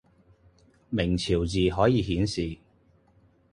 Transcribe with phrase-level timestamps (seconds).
[0.89, 2.57] 明朝字可以顯示